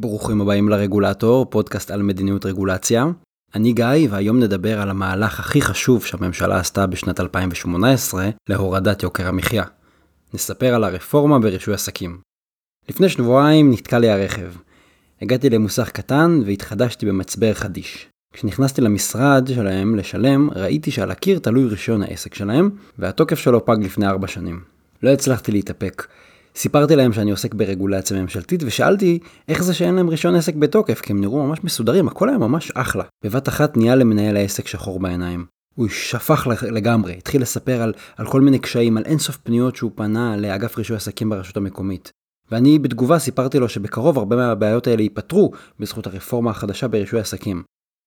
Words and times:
ברוכים 0.00 0.40
הבאים 0.40 0.68
לרגולטור, 0.68 1.50
פודקאסט 1.50 1.90
על 1.90 2.02
מדיניות 2.02 2.46
רגולציה. 2.46 3.06
אני 3.54 3.72
גיא, 3.72 4.08
והיום 4.10 4.38
נדבר 4.38 4.80
על 4.80 4.90
המהלך 4.90 5.40
הכי 5.40 5.62
חשוב 5.62 6.04
שהממשלה 6.04 6.58
עשתה 6.58 6.86
בשנת 6.86 7.20
2018 7.20 8.28
להורדת 8.48 9.02
יוקר 9.02 9.28
המחיה. 9.28 9.64
נספר 10.34 10.74
על 10.74 10.84
הרפורמה 10.84 11.38
ברישוי 11.38 11.74
עסקים. 11.74 12.18
לפני 12.88 13.08
שבועיים 13.08 13.72
נתקע 13.72 13.98
לי 13.98 14.10
הרכב. 14.10 14.52
הגעתי 15.22 15.50
למוסך 15.50 15.90
קטן 15.90 16.40
והתחדשתי 16.46 17.06
במצבר 17.06 17.54
חדיש. 17.54 18.08
כשנכנסתי 18.34 18.80
למשרד 18.80 19.48
שלהם 19.54 19.96
לשלם, 19.96 20.50
ראיתי 20.50 20.90
שעל 20.90 21.10
הקיר 21.10 21.38
תלוי 21.38 21.64
רישיון 21.64 22.02
העסק 22.02 22.34
שלהם, 22.34 22.70
והתוקף 22.98 23.38
שלו 23.38 23.64
פג 23.64 23.76
לפני 23.82 24.06
4 24.06 24.26
שנים. 24.26 24.60
לא 25.02 25.10
הצלחתי 25.10 25.52
להתאפק. 25.52 26.06
סיפרתי 26.56 26.96
להם 26.96 27.12
שאני 27.12 27.30
עוסק 27.30 27.54
ברגולציה 27.54 28.22
ממשלתית 28.22 28.62
ושאלתי 28.62 29.18
איך 29.48 29.62
זה 29.62 29.74
שאין 29.74 29.94
להם 29.94 30.08
רישיון 30.08 30.34
עסק 30.34 30.54
בתוקף 30.54 31.00
כי 31.00 31.12
הם 31.12 31.20
נראו 31.20 31.46
ממש 31.46 31.58
מסודרים 31.64 32.08
הכל 32.08 32.28
היה 32.28 32.38
ממש 32.38 32.70
אחלה. 32.74 33.04
בבת 33.24 33.48
אחת 33.48 33.76
נהיה 33.76 33.94
למנהל 33.94 34.36
העסק 34.36 34.66
שחור 34.66 35.00
בעיניים. 35.00 35.46
הוא 35.74 35.88
שפך 35.88 36.46
לגמרי, 36.62 37.14
התחיל 37.18 37.42
לספר 37.42 37.82
על, 37.82 37.92
על 38.16 38.26
כל 38.26 38.40
מיני 38.40 38.58
קשיים, 38.58 38.96
על 38.96 39.04
אינסוף 39.06 39.36
פניות 39.36 39.76
שהוא 39.76 39.90
פנה 39.94 40.36
לאגף 40.36 40.78
רישוי 40.78 40.96
עסקים 40.96 41.30
ברשות 41.30 41.56
המקומית. 41.56 42.10
ואני 42.50 42.78
בתגובה 42.78 43.18
סיפרתי 43.18 43.58
לו 43.58 43.68
שבקרוב 43.68 44.18
הרבה 44.18 44.36
מהבעיות 44.36 44.86
האלה 44.86 45.02
ייפתרו 45.02 45.52
בזכות 45.80 46.06
הרפורמה 46.06 46.50
החדשה 46.50 46.88
ברישוי 46.88 47.20
עסקים. 47.20 47.62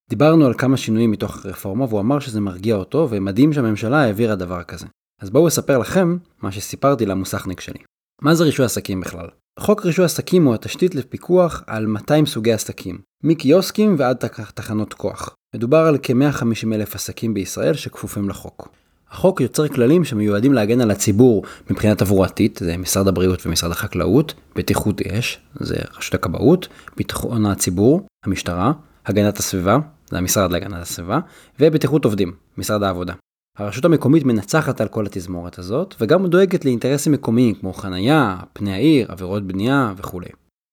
דיברנו 0.10 0.46
על 0.46 0.54
כמה 0.54 0.78
שינויים 0.78 1.12
מתוך 1.12 1.46
הרפורמה 1.46 1.86
והוא 1.86 2.00
אמר 2.00 2.20
שזה 2.20 2.42
מרגיע 2.42 2.76
אותו 2.76 3.08
ומדהים 3.10 3.54
שהממשלה 3.54 4.02
העבירה 4.02 4.36
דבר 4.36 4.64
כזה. 4.64 4.88
אז 5.22 5.30
בואו 5.30 5.48
אספר 5.48 5.78
לכם 5.78 6.18
מה 6.42 6.52
שסיפרתי 6.52 7.06
למוסכניק 7.06 7.60
שלי. 7.60 7.80
מה 8.24 8.36
זה 8.36 8.44
רישוי 8.44 8.66
עסקים 8.66 9.02
בכלל? 9.02 9.28
חוק 9.60 9.86
רישוי 9.86 10.06
עסקים 10.06 10.46
הוא 10.46 10.54
התשתית 10.54 10.96
לפיקוח 10.96 11.64
על 11.68 11.86
200 11.86 12.26
סוגי 12.26 12.54
עסקים, 12.54 13.00
מקיוסקים 13.24 13.96
ועד 13.98 14.18
תחנות 14.54 14.94
כוח. 14.94 15.36
מדובר 15.56 15.78
על 15.78 15.98
כ-150 16.04 16.74
אלף 16.74 16.96
עסקים 16.96 17.34
בישראל 17.34 17.74
שכפופים 17.74 18.30
לחוק. 18.30 18.70
החוק 19.12 19.42
יוצר 19.42 19.68
כללים 19.68 20.04
שמיועדים 20.04 20.54
להגן 20.54 20.82
על 20.82 20.92
הציבור 20.92 21.44
מבחינה 21.70 21.96
תברואתית, 21.96 22.60
זה 22.64 22.78
משרד 22.78 23.08
הבריאות 23.08 23.46
ומשרד 23.46 23.72
החקלאות, 23.72 24.34
בטיחות 24.56 25.02
אש, 25.02 25.40
זה 25.56 25.76
רשות 25.98 26.14
הכבאות, 26.14 26.68
ביטחון 26.98 27.46
הציבור, 27.46 28.08
המשטרה, 28.26 28.72
הגנת 29.06 29.38
הסביבה, 29.38 29.78
זה 30.10 30.18
המשרד 30.18 30.52
להגנת 30.52 30.82
הסביבה, 30.82 31.20
ובטיחות 31.60 32.06
עובדים, 32.06 32.34
משרד 32.58 32.84
העבודה. 32.84 33.14
הרשות 33.58 33.86
המקומית 33.86 34.24
מנצחת 34.24 34.82
על 34.82 34.88
כל 34.88 35.06
התזמורת 35.06 35.60
הזאת, 35.60 35.96
וגם 36.02 36.28
דואגת 36.28 36.66
לאינטרסים 36.66 37.14
מקומיים 37.14 37.56
כמו 37.56 37.74
חנייה, 37.74 38.40
פני 38.54 38.74
העיר, 38.74 39.12
עבירות 39.12 39.48
בנייה 39.48 39.94
וכולי. 39.98 40.30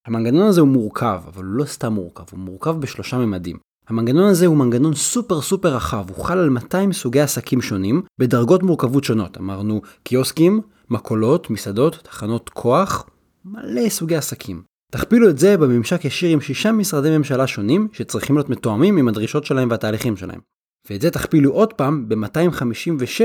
המנגנון 0.06 0.46
הזה 0.48 0.60
הוא 0.60 0.68
מורכב, 0.68 1.20
אבל 1.26 1.44
הוא 1.44 1.54
לא 1.54 1.64
סתם 1.64 1.92
מורכב, 1.92 2.24
הוא 2.30 2.38
מורכב 2.40 2.76
בשלושה 2.80 3.18
ממדים. 3.18 3.56
המנגנון 3.88 4.24
הזה 4.30 4.46
הוא 4.46 4.56
מנגנון 4.56 4.94
סופר 4.94 5.40
סופר 5.40 5.74
רחב, 5.76 6.04
הוא 6.08 6.24
חל 6.24 6.38
על 6.38 6.48
200 6.48 6.92
סוגי 6.92 7.20
עסקים 7.20 7.62
שונים, 7.62 8.02
בדרגות 8.20 8.62
מורכבות 8.62 9.04
שונות. 9.04 9.38
אמרנו 9.38 9.82
קיוסקים, 10.02 10.60
מקולות, 10.90 11.50
מסעדות, 11.50 11.98
תחנות 12.02 12.48
כוח, 12.48 13.06
מלא 13.44 13.88
סוגי 13.88 14.16
עסקים. 14.16 14.62
תכפילו 14.92 15.30
את 15.30 15.38
זה 15.38 15.56
בממשק 15.56 16.04
ישיר 16.04 16.30
עם 16.30 16.40
שישה 16.40 16.72
משרדי 16.72 17.18
ממשלה 17.18 17.46
שונים, 17.46 17.88
שצריכים 17.92 18.36
להיות 18.36 18.50
מתואמים 18.50 18.96
עם 18.96 19.08
הדרישות 19.08 19.44
שלהם 19.44 19.70
והתהליכים 19.70 20.16
שלהם. 20.16 20.40
ואת 20.90 21.00
זה 21.00 21.10
תכפילו 21.10 21.52
עוד 21.52 21.72
פעם 21.72 22.08
ב-256, 22.08 23.22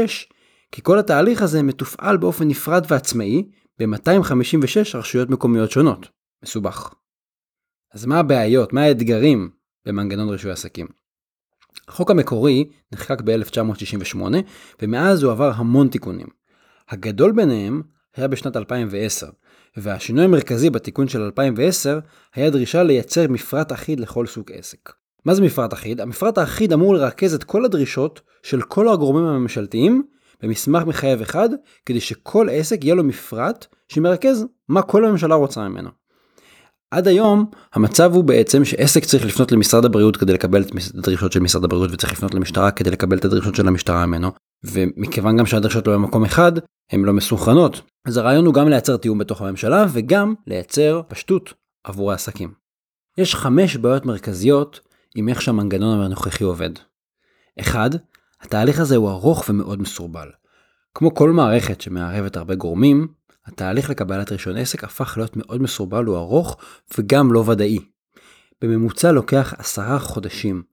כי 0.72 0.81
כל 0.84 1.00
התהליך 1.00 1.42
הזה 1.42 1.64
מתופעל 1.64 2.17
באופן 2.17 2.47
נפרד 2.47 2.86
ועצמאי 2.89 3.44
ב-256 3.80 4.97
רשויות 4.97 5.30
מקומיות 5.30 5.72
שונות. 5.72 6.09
מסובך. 6.44 6.94
אז 7.94 8.06
מה 8.06 8.20
הבעיות, 8.20 8.73
מה 8.73 8.81
האתגרים 8.81 9.50
במנגנון 9.85 10.30
רישוי 10.30 10.52
עסקים? 10.52 10.88
החוק 11.88 12.12
המקורי 12.12 12.69
נחקק 12.91 13.22
ב-1968, 13.22 14.19
ומאז 14.81 15.24
הוא 15.24 15.31
עבר 15.31 15.51
המון 15.56 15.88
תיקונים. 15.88 16.28
הגדול 16.90 17.31
ביניהם 17.31 17.81
היה 18.16 18.28
בשנת 18.28 18.57
2010, 18.57 19.30
והשינוי 19.78 20.24
המרכזי 20.25 20.69
בתיקון 20.69 21.07
של 21.07 21.22
2010 21.22 22.00
היה 22.34 22.50
דרישה 22.50 22.84
לייצר 22.84 23.28
מפרט 23.28 23.72
אחיד 23.72 24.00
לכל 24.00 24.28
סוג 24.28 24.51
עסק. 24.51 24.91
מה 25.25 25.36
זה 25.36 25.41
מפרט 25.41 25.74
אחיד? 25.74 26.02
המפרט 26.02 26.38
האחיד 26.38 26.74
אמור 26.74 26.94
לרכז 26.94 27.34
את 27.34 27.44
כל 27.44 27.66
הדרישות 27.66 28.22
של 28.44 28.62
כל 28.62 28.90
הגורמים 28.90 29.25
הממשלתיים 29.25 30.03
במסמך 30.44 30.84
מחייב 30.84 31.22
אחד, 31.22 31.50
כדי 31.86 32.00
שכל 32.00 32.47
עסק 32.52 32.84
יהיה 32.84 32.96
לו 32.96 33.03
מפרט 33.03 33.66
שמרכז 33.90 34.46
מה 34.69 34.81
כל 34.81 35.06
הממשלה 35.06 35.36
רוצה 35.36 35.69
ממנו. 35.69 35.90
עד 36.91 37.08
היום 37.08 37.46
המצב 37.74 38.13
הוא 38.13 38.24
בעצם 38.24 38.66
שעסק 38.66 39.06
צריך 39.06 39.25
לפנות 39.25 39.52
למשרד 39.52 39.86
הבריאות 39.86 40.18
כדי 40.18 40.34
לקבל 40.34 40.62
את 40.62 40.72
הדרישות 40.97 41.31
של 41.31 41.40
משרד 41.40 41.63
הבריאות 41.63 41.92
וצריך 41.92 42.13
לפנות 42.13 42.34
למשטרה 42.34 42.72
כדי 42.72 42.92
לקבל 42.92 43.18
את 43.18 43.25
הדרישות 43.25 43.56
של 43.56 43.68
המשטרה 43.68 44.06
ממנו 44.06 44.31
ומכיוון 44.63 45.38
גם 45.38 45.46
שהדרישות 45.46 45.88
לא 45.88 45.94
במקום 45.94 46.24
אחד 46.24 46.52
הן 46.92 47.03
לא 47.03 47.13
מסונכרנות 47.13 47.81
אז 48.07 48.18
הרעיון 48.18 48.46
הוא 48.46 48.53
גם 48.53 48.69
לייצר 48.69 48.97
תיאום 48.97 49.18
בתוך 49.18 49.42
הממשלה 49.42 49.86
וגם 49.92 50.34
לייצר 50.47 51.02
פשטות 51.07 51.53
עבור 51.84 52.12
העסקים. 52.12 52.53
יש 53.18 53.36
חמש 53.36 53.78
בעיות 53.78 54.06
מרכזיות 54.06 54.80
עם 55.16 55.30
איך 55.30 55.42
שהמנגנון 55.42 56.02
הנוכחי 56.02 56.44
עובד. 56.44 56.70
1. 57.62 57.92
התהליך 58.42 58.80
הזה 58.80 58.96
הוא 58.96 59.09
ארוך 59.09 59.46
ומאוד 59.50 59.81
מסורבל. 59.81 60.30
כמו 60.96 61.16
כל 61.16 61.31
מערכת 61.31 61.81
שמערבת 61.81 62.38
הרבה 62.38 62.56
גורמים, 62.56 63.08
התהליך 63.46 63.90
לקבלת 63.90 64.31
רישיון 64.31 64.58
עסק 64.58 64.84
הפך 64.84 65.18
להיות 65.18 65.38
מאוד 65.38 65.62
מסורבל 65.62 66.09
וארוך 66.09 66.58
וגם 66.98 67.34
לא 67.34 67.40
ודאי. 67.40 67.80
בממוצע 68.62 69.12
לוקח 69.12 69.54
עשרה 69.58 70.00
חודשים 70.00 70.64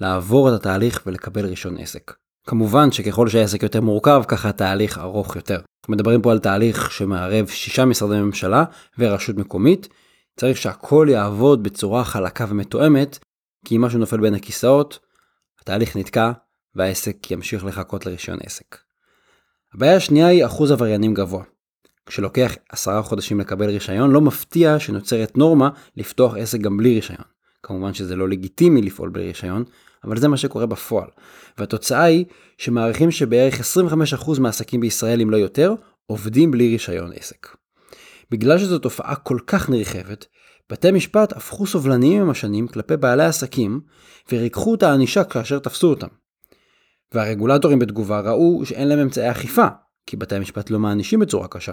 לעבור 0.00 0.48
את 0.48 0.54
התהליך 0.60 1.02
ולקבל 1.06 1.46
רישיון 1.46 1.76
עסק. 1.78 2.12
כמובן 2.46 2.92
שככל 2.92 3.28
שהעסק 3.28 3.62
יותר 3.62 3.80
מורכב 3.80 4.22
ככה 4.28 4.48
התהליך 4.48 4.98
ארוך 4.98 5.36
יותר. 5.36 5.54
אנחנו 5.54 5.94
מדברים 5.94 6.22
פה 6.22 6.32
על 6.32 6.38
תהליך 6.38 6.90
שמערב 6.90 7.46
שישה 7.46 7.84
משרדי 7.84 8.20
ממשלה 8.20 8.64
ורשות 8.98 9.36
מקומית. 9.36 9.88
צריך 10.36 10.56
שהכל 10.56 11.06
יעבוד 11.10 11.62
בצורה 11.62 12.04
חלקה 12.04 12.46
ומתואמת 12.48 13.18
כי 13.64 13.76
אם 13.76 13.80
משהו 13.80 13.98
נופל 13.98 14.20
בין 14.20 14.34
הכיסאות, 14.34 14.98
התהליך 15.60 15.96
נתקע 15.96 16.32
והעסק 16.74 17.30
ימשיך 17.30 17.64
לחכות 17.64 18.06
לרישיון 18.06 18.38
עסק. 18.42 18.78
הבעיה 19.74 19.96
השנייה 19.96 20.26
היא 20.26 20.46
אחוז 20.46 20.70
עבריינים 20.70 21.14
גבוה. 21.14 21.44
כשלוקח 22.06 22.54
עשרה 22.68 23.02
חודשים 23.02 23.40
לקבל 23.40 23.70
רישיון, 23.70 24.10
לא 24.10 24.20
מפתיע 24.20 24.78
שנוצרת 24.78 25.36
נורמה 25.36 25.70
לפתוח 25.96 26.34
עסק 26.36 26.60
גם 26.60 26.76
בלי 26.76 26.94
רישיון. 26.94 27.24
כמובן 27.62 27.94
שזה 27.94 28.16
לא 28.16 28.28
לגיטימי 28.28 28.82
לפעול 28.82 29.10
בלי 29.10 29.26
רישיון, 29.26 29.64
אבל 30.04 30.16
זה 30.16 30.28
מה 30.28 30.36
שקורה 30.36 30.66
בפועל. 30.66 31.08
והתוצאה 31.58 32.02
היא 32.02 32.24
שמעריכים 32.58 33.10
שבערך 33.10 33.60
25% 34.14 34.40
מהעסקים 34.40 34.80
בישראל, 34.80 35.20
אם 35.20 35.30
לא 35.30 35.36
יותר, 35.36 35.74
עובדים 36.06 36.50
בלי 36.50 36.68
רישיון 36.68 37.12
עסק. 37.16 37.46
בגלל 38.30 38.58
שזו 38.58 38.78
תופעה 38.78 39.16
כל 39.16 39.38
כך 39.46 39.70
נרחבת, 39.70 40.26
בתי 40.72 40.90
משפט 40.90 41.32
הפכו 41.32 41.66
סובלניים 41.66 42.22
עם 42.22 42.30
השנים 42.30 42.68
כלפי 42.68 42.96
בעלי 42.96 43.24
עסקים 43.24 43.80
וריככו 44.32 44.74
את 44.74 44.82
הענישה 44.82 45.24
כאשר 45.24 45.58
תפסו 45.58 45.90
אותם. 45.90 46.06
והרגולטורים 47.14 47.78
בתגובה 47.78 48.20
ראו 48.20 48.66
שאין 48.66 48.88
להם 48.88 48.98
אמצעי 48.98 49.30
אכיפה, 49.30 49.66
כי 50.06 50.16
בתי 50.16 50.34
המשפט 50.34 50.70
לא 50.70 50.78
מענישים 50.78 51.20
בצורה 51.20 51.48
קשה. 51.48 51.72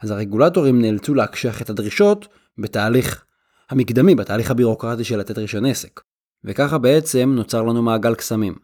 אז 0.00 0.10
הרגולטורים 0.10 0.80
נאלצו 0.82 1.14
להקשיח 1.14 1.62
את 1.62 1.70
הדרישות 1.70 2.28
בתהליך 2.58 3.24
המקדמי, 3.70 4.14
בתהליך 4.14 4.50
הבירוקרטי 4.50 5.04
של 5.04 5.18
לתת 5.18 5.38
רישיון 5.38 5.66
עסק. 5.66 6.00
וככה 6.44 6.78
בעצם 6.78 7.32
נוצר 7.36 7.62
לנו 7.62 7.82
מעגל 7.82 8.14
קסמים. 8.14 8.54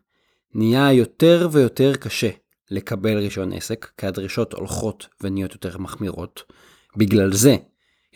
נהיה 0.55 0.93
יותר 0.93 1.49
ויותר 1.53 1.95
קשה 1.95 2.31
לקבל 2.71 3.17
רישיון 3.19 3.53
עסק, 3.53 3.91
כי 3.99 4.07
הדרישות 4.07 4.53
הולכות 4.53 5.07
ונהיות 5.21 5.53
יותר 5.53 5.79
מחמירות. 5.79 6.43
בגלל 6.97 7.33
זה 7.33 7.57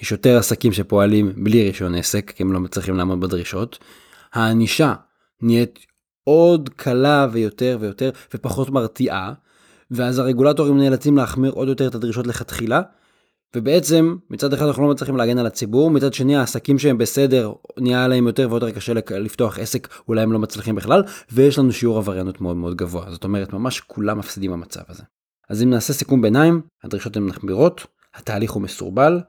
יש 0.01 0.13
יותר 0.13 0.39
עסקים 0.39 0.73
שפועלים 0.73 1.33
בלי 1.37 1.65
רישיון 1.65 1.95
עסק, 1.95 2.31
כי 2.31 2.43
הם 2.43 2.53
לא 2.53 2.61
מצליחים 2.61 2.97
לעמוד 2.97 3.21
בדרישות. 3.21 3.79
הענישה 4.33 4.95
נהיית 5.43 5.79
עוד 6.25 6.69
קלה 6.77 7.27
ויותר 7.33 7.79
ויותר 7.81 8.11
ופחות 8.35 8.71
מרתיעה, 8.71 9.33
ואז 9.91 10.19
הרגולטורים 10.19 10.79
נאלצים 10.79 11.17
להחמיר 11.17 11.53
עוד 11.53 11.69
יותר 11.69 11.89
את 11.89 11.95
הדרישות 11.95 12.27
לכתחילה, 12.27 12.83
ובעצם 13.57 14.17
מצד 14.31 14.53
אחד 14.53 14.67
אנחנו 14.67 14.83
לא 14.83 14.89
מצליחים 14.91 15.17
להגן 15.17 15.39
על 15.39 15.47
הציבור, 15.47 15.91
מצד 15.91 16.15
שני 16.15 16.37
העסקים 16.37 16.79
שהם 16.79 16.99
בסדר 16.99 17.53
נהיה 17.79 18.09
להם 18.09 18.27
יותר 18.27 18.49
ויותר 18.51 18.71
קשה 18.71 18.93
לפתוח 19.11 19.59
עסק, 19.59 19.89
אולי 20.09 20.23
הם 20.23 20.33
לא 20.33 20.39
מצליחים 20.39 20.75
בכלל, 20.75 21.03
ויש 21.33 21.59
לנו 21.59 21.73
שיעור 21.73 21.99
עבריינות 21.99 22.41
מאוד 22.41 22.57
מאוד 22.57 22.77
גבוה, 22.77 23.11
זאת 23.11 23.25
אומרת 23.25 23.53
ממש 23.53 23.81
כולם 23.81 24.19
מפסידים 24.19 24.53
במצב 24.53 24.81
הזה. 24.89 25.03
אז 25.49 25.63
אם 25.63 25.71
נעשה 25.71 25.93
סיכום 25.93 26.23
ביניים, 26.23 26.61
הדרישות 26.85 27.17
הן 27.17 27.23
מחמירות, 27.23 27.87
התהליך 28.15 28.51
הוא 28.51 28.63
מסורבל, 28.63 29.21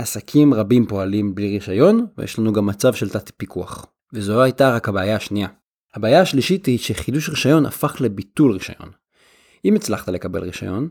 עסקים 0.00 0.54
רבים 0.54 0.86
פועלים 0.86 1.34
בלי 1.34 1.58
רישיון, 1.58 2.06
ויש 2.18 2.38
לנו 2.38 2.52
גם 2.52 2.66
מצב 2.66 2.94
של 2.94 3.08
תת 3.08 3.30
פיקוח. 3.36 3.86
וזו 4.12 4.42
הייתה 4.42 4.74
רק 4.74 4.88
הבעיה 4.88 5.16
השנייה. 5.16 5.48
הבעיה 5.94 6.20
השלישית 6.20 6.66
היא 6.66 6.78
שחידוש 6.78 7.28
רישיון 7.28 7.66
הפך 7.66 7.96
לביטול 8.00 8.52
רישיון. 8.52 8.90
אם 9.64 9.74
הצלחת 9.74 10.08
לקבל 10.08 10.42
רישיון, 10.42 10.88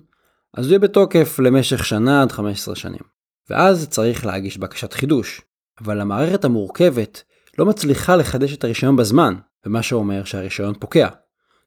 אז 0.54 0.66
הוא 0.66 0.72
יהיה 0.72 0.80
בתוקף 0.80 1.40
למשך 1.40 1.86
שנה 1.86 2.22
עד 2.22 2.32
15 2.32 2.76
שנים. 2.76 3.02
ואז 3.50 3.88
צריך 3.90 4.26
להגיש 4.26 4.58
בקשת 4.58 4.94
חידוש. 4.94 5.42
אבל 5.82 6.02
המערכת 6.02 6.46
המורכבת 6.46 7.24
לא 7.58 7.66
מצליחה 7.66 8.16
לחדש 8.16 8.54
את 8.54 8.64
הרישיון 8.64 8.96
בזמן, 8.96 9.34
ומה 9.66 9.84
שאומר 9.84 10.24
שהרישיון 10.24 10.74
פוקע. 10.80 11.08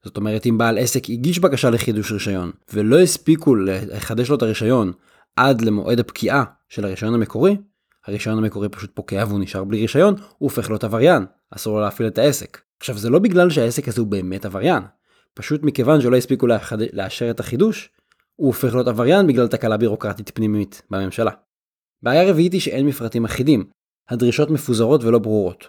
זאת 0.05 0.17
אומרת, 0.17 0.47
אם 0.47 0.59
בעל 0.59 0.79
עסק 0.79 1.11
הגיש 1.11 1.39
בקשה 1.39 1.71
לחידוש 1.71 2.13
רישיון, 2.13 2.51
ולא 2.73 3.01
הספיקו 3.01 3.55
לחדש 3.57 4.29
לו 4.29 4.37
את 4.37 4.43
הרישיון 4.43 4.93
עד 5.37 5.61
למועד 5.61 6.01
הפקיעה 6.01 6.45
של 6.69 6.85
הרישיון 6.85 7.15
המקורי, 7.15 7.57
הרישיון 8.07 8.39
המקורי 8.39 8.69
פשוט 8.69 8.91
פוקע 8.95 9.25
והוא 9.29 9.41
נשאר 9.41 9.65
בלי 9.65 9.81
רישיון, 9.81 10.15
הוא 10.15 10.27
הופך 10.39 10.71
להיות 10.71 10.85
עבריין, 10.85 11.27
אסור 11.51 11.77
לו 11.77 11.81
להפעיל 11.81 12.09
את 12.09 12.19
העסק. 12.19 12.61
עכשיו 12.81 12.99
זה 12.99 13.11
לא 13.11 13.19
בגלל 13.19 13.51
שהעסק 13.51 13.89
הזה 13.89 14.01
הוא 14.01 14.09
באמת 14.09 14.45
עבריין, 14.45 14.83
פשוט 15.35 15.63
מכיוון 15.63 16.01
שלא 16.01 16.17
הספיקו 16.17 16.47
לאחד... 16.47 16.79
לאשר 16.93 17.31
את 17.31 17.41
החידוש, 17.41 17.91
הוא 18.37 18.47
הופך 18.47 18.75
להיות 18.75 18.89
עבריין 18.89 19.27
בגלל 19.27 19.49
תקלה 19.49 19.77
בירוקרטית 19.77 20.31
פנימית 20.35 20.83
בממשלה. 20.91 21.31
בעיה 22.03 22.31
רביעית 22.31 22.53
היא 22.53 22.61
שאין 22.61 22.87
מפרטים 22.87 23.25
אחידים, 23.25 23.65
הדרישות 24.09 24.51
מפוזרות 24.51 25.05
ולא 25.05 25.19
ברורות. 25.19 25.69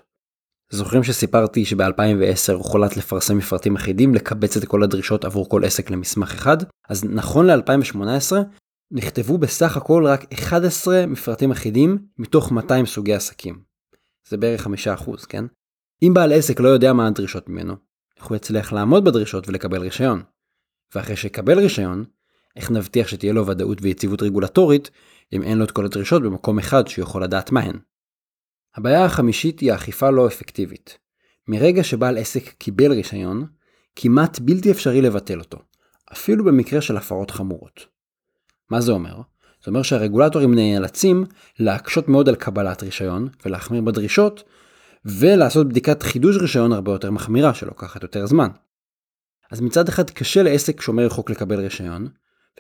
זוכרים 0.70 1.04
שסיפרתי 1.04 1.66
שב-2010 1.66 2.54
הוחלט 2.54 2.98
לפרסם 2.98 3.38
מפרטים 3.38 3.76
אחידים, 3.76 4.16
לקבץ 4.16 4.58
את 4.58 4.66
כל 4.66 4.84
הדרישות 4.84 5.26
עבור 5.26 5.50
כל 5.50 5.66
עסק 5.66 5.92
למסמך 5.92 6.34
אחד? 6.34 6.58
אז 6.90 7.04
נכון 7.04 7.48
ל-2018 7.48 8.32
נכתבו 8.96 9.38
בסך 9.38 9.78
הכל 9.78 10.06
רק 10.08 10.34
11 10.34 11.06
מפרטים 11.08 11.52
אחידים 11.52 11.98
מתוך 12.18 12.52
200 12.52 12.86
סוגי 12.86 13.14
עסקים. 13.14 13.64
זה 14.28 14.38
בערך 14.38 14.68
5%, 14.68 15.26
כן? 15.30 15.46
אם 16.04 16.14
בעל 16.14 16.34
עסק 16.34 16.60
לא 16.60 16.68
יודע 16.68 16.94
מה 16.94 17.08
הדרישות 17.08 17.50
ממנו, 17.50 17.76
איך 18.18 18.26
הוא 18.26 18.36
יצליח 18.36 18.74
לעמוד 18.74 19.06
בדרישות 19.06 19.50
ולקבל 19.50 19.82
רישיון? 19.82 20.24
ואחרי 20.96 21.16
שיקבל 21.16 21.60
רישיון, 21.60 22.06
איך 22.56 22.72
נבטיח 22.72 23.08
שתהיה 23.08 23.34
לו 23.34 23.48
ודאות 23.48 23.78
ויציבות 23.82 24.22
רגולטורית 24.22 24.90
אם 25.34 25.44
אין 25.44 25.58
לו 25.58 25.66
את 25.66 25.72
כל 25.72 25.86
הדרישות 25.86 26.24
במקום 26.24 26.60
אחד 26.60 26.88
שיכול 26.88 27.24
לדעת 27.24 27.52
מהן? 27.52 27.80
הבעיה 28.76 29.06
החמישית 29.06 29.60
היא 29.60 29.72
האכיפה 29.72 30.10
לא 30.10 30.28
אפקטיבית. 30.28 30.98
מרגע 31.48 31.84
שבעל 31.84 32.18
עסק 32.18 32.50
קיבל 32.50 32.92
רישיון, 32.92 33.48
כמעט 33.96 34.40
בלתי 34.40 34.72
אפשרי 34.72 35.02
לבטל 35.02 35.40
אותו, 35.40 35.58
אפילו 36.12 36.46
במקרה 36.46 36.82
של 36.82 36.98
הפרות 36.98 37.32
חמורות. 37.32 37.93
מה 38.74 38.82
זה 38.82 38.92
אומר? 38.92 39.16
זה 39.64 39.68
אומר 39.68 39.84
שהרגולטורים 39.84 40.56
נאלצים 40.56 41.26
להקשות 41.60 42.08
מאוד 42.08 42.30
על 42.30 42.36
קבלת 42.36 42.84
רישיון 42.84 43.28
ולהחמיר 43.46 43.82
בדרישות, 43.82 44.44
ולעשות 45.06 45.70
בדיקת 45.70 46.04
חידוש 46.04 46.38
רישיון 46.38 46.72
הרבה 46.72 46.92
יותר 46.92 47.12
מחמירה 47.12 47.54
שלוקחת 47.54 48.04
יותר 48.04 48.26
זמן. 48.26 48.50
אז 49.52 49.62
מצד 49.62 49.90
אחד 49.90 50.10
קשה 50.10 50.44
לעסק 50.44 50.82
שומר 50.82 51.10
חוק 51.10 51.30
לקבל 51.30 51.60
רישיון, 51.60 52.08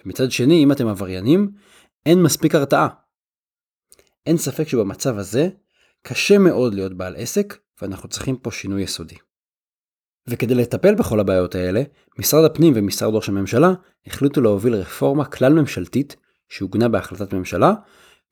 ומצד 0.05 0.31
שני 0.31 0.63
אם 0.63 0.71
אתם 0.71 0.87
עבריינים, 0.87 1.51
אין 2.05 2.23
מספיק 2.23 2.55
הרתעה. 2.55 2.87
אין 4.25 4.37
ספק 4.37 4.67
שבמצב 4.67 5.17
הזה 5.17 5.49
קשה 6.01 6.37
מאוד 6.37 6.73
להיות 6.73 6.93
בעל 6.93 7.15
עסק, 7.17 7.57
ואנחנו 7.81 8.09
צריכים 8.09 8.35
פה 8.35 8.51
שינוי 8.51 8.81
יסודי. 8.81 9.15
וכדי 10.27 10.55
לטפל 10.55 10.95
בכל 10.95 11.19
הבעיות 11.19 11.55
האלה, 11.55 11.83
משרד 12.19 12.45
הפנים 12.45 12.73
ומשרד 12.75 13.15
ראש 13.15 13.29
הממשלה 13.29 13.73
החליטו 14.07 14.41
להוביל 14.41 14.75
רפורמה 14.75 15.25
כלל 15.25 15.53
ממשלתית 15.53 16.15
שעוגנה 16.49 16.89
בהחלטת 16.89 17.33
ממשלה, 17.33 17.73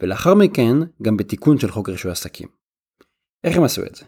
ולאחר 0.01 0.33
מכן 0.33 0.77
גם 1.01 1.17
בתיקון 1.17 1.59
של 1.59 1.71
חוק 1.71 1.89
רישוי 1.89 2.11
עסקים. 2.11 2.47
איך 3.43 3.57
הם 3.57 3.63
עשו 3.63 3.81
את 3.85 3.95
זה? 3.95 4.05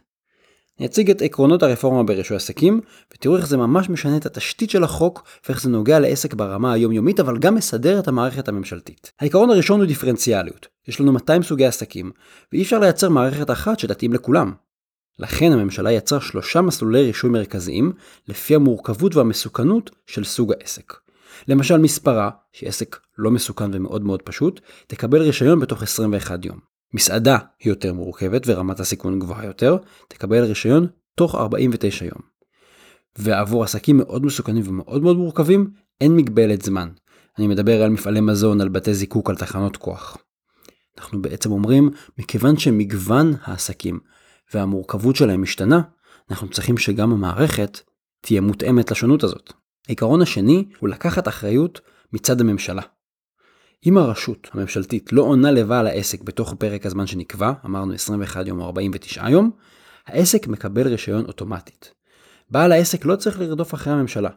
אני 0.80 0.88
אציג 0.88 1.10
את 1.12 1.22
עקרונות 1.22 1.64
הרפורמה 1.64 2.04
ברישוי 2.04 2.38
עסקים, 2.38 2.82
ותראו 3.14 3.38
איך 3.38 3.48
זה 3.48 3.58
ממש 3.58 3.90
משנה 3.90 4.18
את 4.18 4.26
התשתית 4.26 4.70
של 4.70 4.84
החוק, 4.84 5.24
ואיך 5.46 5.62
זה 5.62 5.70
נוגע 5.70 6.00
לעסק 6.00 6.34
ברמה 6.34 6.74
היומיומית, 6.74 7.20
אבל 7.20 7.38
גם 7.38 7.56
מסדר 7.56 8.00
את 8.00 8.08
המערכת 8.08 8.48
הממשלתית. 8.48 9.12
העיקרון 9.20 9.50
הראשון 9.50 9.80
הוא 9.80 9.88
דיפרנציאליות. 9.88 10.68
יש 10.88 11.00
לנו 11.00 11.12
200 11.12 11.44
סוגי 11.44 11.66
עסקים, 11.66 12.12
ואי 12.52 12.62
אפשר 12.62 12.80
לייצר 12.80 13.10
מערכת 13.10 13.52
אחת 13.52 13.80
שתתאים 13.80 14.14
לכולם. 14.14 14.54
לכן 15.20 15.52
הממשלה 15.52 15.92
יצרה 15.92 16.22
שלושה 16.22 16.62
מסלולי 16.62 17.04
רישוי 17.04 17.30
מרכזיים, 17.30 17.92
לפי 18.28 18.56
המורכבות 18.56 19.16
והמסוכנות 19.16 19.92
של 20.08 20.24
סוג 20.24 20.54
העסק. 20.54 20.94
למשל 21.48 21.78
מספרה, 21.78 22.30
שהיא 22.52 22.70
עסק 22.70 23.00
לא 23.18 23.32
מסוכן 23.32 23.70
ומאוד 23.74 24.04
מאוד 24.04 24.22
פשוט, 24.22 24.62
תקבל 24.88 25.22
רישיון 25.22 25.60
בתוך 25.60 25.84
21 25.84 26.46
יום. 26.46 26.60
מסעדה 26.94 27.38
היא 27.60 27.72
יותר 27.72 27.94
מורכבת 27.94 28.42
ורמת 28.46 28.80
הסיכון 28.80 29.20
גבוהה 29.20 29.46
יותר, 29.46 29.78
תקבל 30.08 30.44
רישיון 30.44 30.88
תוך 31.16 31.36
49 31.36 32.06
יום. 32.06 32.22
ועבור 33.18 33.64
עסקים 33.64 33.98
מאוד 33.98 34.26
מסוכנים 34.26 34.64
ומאוד 34.68 35.04
מאוד 35.04 35.18
מורכבים, 35.18 35.72
אין 36.02 36.16
מגבלת 36.16 36.62
זמן. 36.62 36.90
אני 37.38 37.48
מדבר 37.48 37.84
על 37.84 37.90
מפעלי 37.90 38.22
מזון, 38.22 38.62
על 38.62 38.70
בתי 38.70 38.94
זיקוק, 38.94 39.30
על 39.30 39.36
תחנות 39.36 39.78
כוח. 39.78 40.18
אנחנו 40.98 41.22
בעצם 41.22 41.52
אומרים, 41.52 41.90
מכיוון 42.18 42.58
שמגוון 42.58 43.34
העסקים 43.44 44.00
והמורכבות 44.54 45.16
שלהם 45.16 45.42
משתנה, 45.42 45.82
אנחנו 46.32 46.50
צריכים 46.50 46.78
שגם 46.78 47.12
המערכת 47.12 47.80
תהיה 48.22 48.42
מותאמת 48.42 48.92
לשונות 48.92 49.24
הזאת. 49.24 49.54
העיקרון 49.88 50.22
השני 50.22 50.66
הוא 50.80 50.90
לקחת 50.90 51.28
אחריות 51.28 51.82
מצד 52.14 52.42
הממשלה. 52.42 52.82
אם 53.86 53.98
הרשות 53.98 54.48
הממשלתית 54.54 55.14
לא 55.14 55.22
עונה 55.22 55.52
לבעל 55.52 55.88
העסק 55.88 56.22
בתוך 56.22 56.54
פרק 56.54 56.86
הזמן 56.86 57.08
שנקבע, 57.08 57.52
אמרנו 57.66 57.94
21 57.94 58.48
יום 58.48 58.60
או 58.60 58.66
49 58.66 59.30
יום, 59.30 59.52
העסק 60.08 60.48
מקבל 60.48 60.88
רישיון 60.88 61.26
אוטומטית. 61.26 61.94
בעל 62.50 62.72
העסק 62.72 63.06
לא 63.06 63.16
צריך 63.16 63.40
לרדוף 63.40 63.74
אחרי 63.74 63.94
הממשלה. 63.94 64.30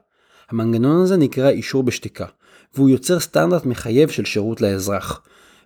המנגנון 0.51 1.03
הזה 1.03 1.17
נקרא 1.17 1.49
אישור 1.49 1.83
בשתיקה, 1.83 2.27
והוא 2.75 2.91
יוצר 2.91 3.21
סטנדרט 3.21 3.67
מחייב 3.67 4.09
של 4.09 4.25
שירות 4.25 4.61
לאזרח. 4.61 5.23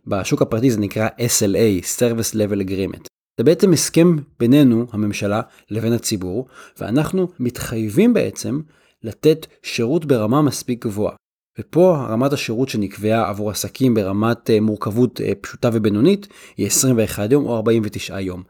בשוק 0.06 0.43
הפרטי 0.43 0.70
זה 0.70 0.81
נקרא 0.81 1.08
SLA, 1.08 1.85
Service 1.99 2.35
Level 2.35 2.69
Agreement. 2.69 3.19
זה 3.40 3.44
בעצם 3.44 3.72
הסכם 3.72 4.16
בינינו, 4.40 4.87
הממשלה, 4.92 5.40
לבין 5.70 5.92
הציבור, 5.92 6.48
ואנחנו 6.78 7.28
מתחייבים 7.38 8.14
בעצם 8.14 8.60
לתת 9.02 9.46
שירות 9.62 10.04
ברמה 10.04 10.42
מספיק 10.42 10.87
גבוהה. 10.87 11.16
ופה 11.58 12.06
רמת 12.08 12.32
השירות 12.32 12.69
שנקבעה 12.69 13.28
עבור 13.28 13.50
עסקים 13.50 13.94
ברמת 13.94 14.50
אה, 14.50 14.60
מורכבות 14.60 15.20
אה, 15.20 15.32
פשוטה 15.40 15.70
ובינונית 15.72 16.28
היא 16.56 16.66
21 16.66 17.32
יום 17.32 17.46
או 17.46 17.56
49 17.56 18.20
יום. 18.20 18.42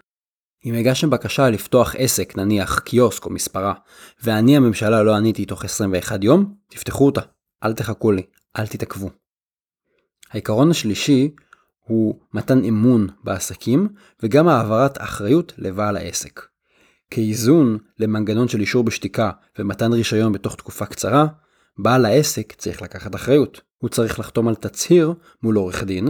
אם 0.67 0.75
הגשתם 0.75 1.11
בקשה 1.11 1.51
לפתוח 1.51 1.95
עסק, 1.99 2.37
נניח 2.37 2.79
קיוסק 2.79 3.25
או 3.25 3.31
מספרה, 3.31 3.75
ואני 4.23 4.57
הממשלה 4.57 5.03
לא 5.03 5.17
עניתי 5.17 5.45
תוך 5.45 5.65
21 5.65 6.25
יום, 6.25 6.55
תפתחו 6.69 7.07
אותה, 7.07 7.21
אל 7.65 7.73
תחכו 7.73 8.13
לי, 8.13 8.23
אל 8.59 8.67
תתעכבו. 8.67 9.11
העיקרון 10.31 10.71
השלישי 10.71 11.31
הוא 11.91 12.15
מתן 12.35 12.65
אמון 12.65 13.07
בעסקים 13.25 13.89
וגם 14.23 14.49
העברת 14.49 15.03
אחריות 15.03 15.53
לבעל 15.59 15.97
העסק. 15.97 16.41
כאיזון 17.11 17.79
למנגנון 17.99 18.49
של 18.49 18.61
אישור 18.61 18.85
בשתיקה 18.85 19.31
ומתן 19.59 19.93
רישיון 19.93 20.33
בתוך 20.33 20.55
תקופה 20.57 20.87
קצרה, 20.87 21.27
בעל 21.79 22.05
העסק 22.05 22.53
צריך 22.53 22.83
לקחת 22.83 23.15
אחריות. 23.15 23.61
הוא 23.79 23.91
צריך 23.91 24.19
לחתום 24.19 24.49
על 24.49 24.55
תצהיר 24.55 25.15
מול 25.43 25.57
עורך 25.57 25.85
דין, 25.85 26.09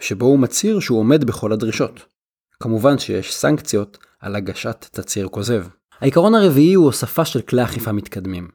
שבו 0.00 0.26
הוא 0.26 0.38
מצהיר 0.38 0.80
שהוא 0.80 0.98
עומד 0.98 1.24
בכל 1.24 1.52
הדרישות. 1.52 2.06
כמובן 2.60 2.98
שיש 2.98 3.34
סנקציות 3.34 3.98
על 4.20 4.36
הגשת 4.36 4.86
תצהיר 4.92 5.28
כוזב. 5.28 5.64
העיקרון 6.00 6.34
הרביעי 6.34 6.74
הוא 6.74 6.84
הוספה 6.84 7.24
של 7.24 7.40
כלי 7.40 7.64
אכיפה 7.64 7.92
מתקדמים. 7.92 8.48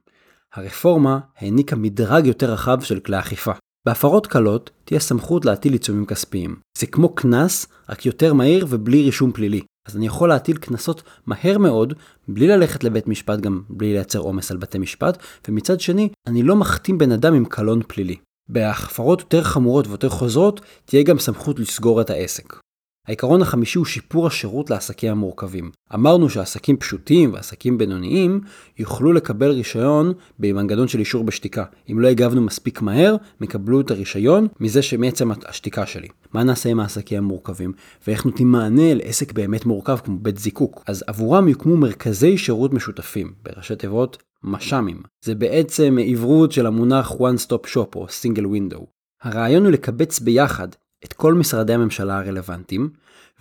הרפורמה 0.54 1.20
העניקה 1.38 1.76
מדרג 1.76 2.26
יותר 2.26 2.54
רחב 2.54 2.82
של 2.82 3.00
כלי 3.00 3.20
אכיפה. 3.20 3.52
בהפרות 3.86 4.28
קלות 4.28 4.70
תהיה 4.86 5.00
סמכות 5.00 5.46
להטיל 5.46 5.74
עיצומים 5.74 6.06
כספיים. 6.06 6.56
זה 6.78 6.88
כמו 6.88 7.10
קנס, 7.16 7.68
רק 7.90 8.06
יותר 8.06 8.34
מהיר 8.34 8.66
ובלי 8.70 9.04
רישום 9.04 9.32
פלילי. 9.32 9.62
אז 9.88 9.98
אני 9.98 10.06
יכול 10.06 10.30
להטיל 10.30 10.58
קנסות 10.58 11.04
מהר 11.26 11.58
מאוד, 11.58 11.94
בלי 12.28 12.48
ללכת 12.48 12.84
לבית 12.84 13.08
משפט, 13.08 13.40
גם 13.40 13.62
בלי 13.70 13.94
לייצר 13.94 14.20
עומס 14.20 14.52
על 14.52 14.58
בתי 14.58 14.78
משפט, 14.78 15.18
ומצד 15.48 15.80
שני, 15.80 16.10
אני 16.28 16.44
לא 16.44 16.56
מחתים 16.56 16.98
בן 16.98 17.12
אדם 17.12 17.34
עם 17.34 17.46
קלון 17.46 17.82
פלילי. 17.88 18.16
בהפרות 18.50 19.22
יותר 19.22 19.44
חמורות 19.44 19.88
ויותר 19.88 20.10
חוזרות, 20.10 20.62
תהיה 20.86 21.04
גם 21.04 21.20
סמכות 21.20 21.60
לסגור 21.60 22.02
את 22.02 22.10
העסק. 22.10 22.60
העיקרון 23.10 23.42
החמישי 23.42 23.78
הוא 23.78 23.86
שיפור 23.86 24.28
השירות 24.28 24.70
לעסקים 24.70 25.12
המורכבים. 25.12 25.72
אמרנו 25.94 26.30
שעסקים 26.30 26.78
פשוטים 26.78 27.34
ועסקים 27.34 27.78
בינוניים 27.78 28.42
יוכלו 28.80 29.14
לקבל 29.14 29.52
רישיון 29.52 30.14
במנגנון 30.40 30.88
של 30.88 31.00
אישור 31.00 31.24
בשתיקה. 31.24 31.64
אם 31.92 32.00
לא 32.00 32.08
הגבנו 32.08 32.42
מספיק 32.42 32.82
מהר, 32.82 33.16
מקבלו 33.42 33.82
את 33.82 33.92
הרישיון 33.92 34.48
מזה 34.60 34.82
שמעצם 34.82 35.32
השתיקה 35.46 35.86
שלי. 35.86 36.08
מה 36.34 36.44
נעשה 36.44 36.70
עם 36.70 36.80
העסקים 36.80 37.18
המורכבים, 37.18 37.74
ואיך 38.08 38.26
נותנים 38.26 38.52
מענה 38.52 38.94
לעסק 38.94 39.34
באמת 39.34 39.66
מורכב 39.66 39.98
כמו 39.98 40.18
בית 40.20 40.38
זיקוק. 40.38 40.84
אז 40.88 41.04
עבורם 41.08 41.48
יוקמו 41.48 41.78
מרכזי 41.78 42.38
שירות 42.38 42.74
משותפים, 42.74 43.34
בראשי 43.44 43.76
תיבות 43.76 44.24
מש"מים. 44.44 45.02
זה 45.26 45.36
בעצם 45.36 45.98
עברות 46.06 46.52
של 46.52 46.66
המונח 46.66 47.12
one 47.12 47.46
stop 47.48 47.68
shop 47.74 47.96
או 47.96 48.06
single 48.06 48.46
window. 48.46 48.86
הרעיון 49.24 49.64
הוא 49.64 49.72
לקבץ 49.72 50.20
ביחד 50.20 50.68
את 51.06 51.14
כל 51.14 51.34
משרדי 51.34 51.74
הממשלה 51.74 52.20
הרלוונטיים, 52.20 52.90